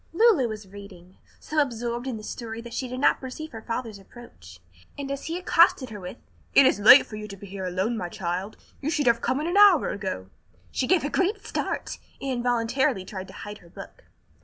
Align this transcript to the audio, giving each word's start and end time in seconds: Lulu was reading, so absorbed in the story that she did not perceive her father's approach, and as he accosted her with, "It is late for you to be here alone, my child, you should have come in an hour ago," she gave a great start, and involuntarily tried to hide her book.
Lulu 0.13 0.47
was 0.47 0.67
reading, 0.67 1.17
so 1.39 1.59
absorbed 1.61 2.07
in 2.07 2.17
the 2.17 2.23
story 2.23 2.59
that 2.61 2.73
she 2.73 2.87
did 2.87 2.99
not 2.99 3.21
perceive 3.21 3.51
her 3.51 3.61
father's 3.61 3.99
approach, 3.99 4.59
and 4.97 5.11
as 5.11 5.25
he 5.25 5.37
accosted 5.37 5.91
her 5.91 5.99
with, 5.99 6.17
"It 6.55 6.65
is 6.65 6.79
late 6.79 7.05
for 7.05 7.17
you 7.17 7.27
to 7.27 7.37
be 7.37 7.45
here 7.45 7.65
alone, 7.65 7.95
my 7.97 8.09
child, 8.09 8.57
you 8.81 8.89
should 8.89 9.05
have 9.05 9.21
come 9.21 9.39
in 9.41 9.45
an 9.45 9.57
hour 9.57 9.89
ago," 9.89 10.31
she 10.71 10.87
gave 10.87 11.03
a 11.03 11.09
great 11.11 11.45
start, 11.45 11.99
and 12.19 12.31
involuntarily 12.31 13.05
tried 13.05 13.27
to 13.27 13.33
hide 13.45 13.59
her 13.59 13.69
book. 13.69 14.05